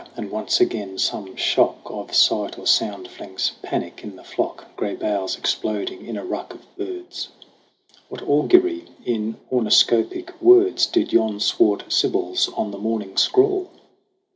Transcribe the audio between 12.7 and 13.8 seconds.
the morning scrawl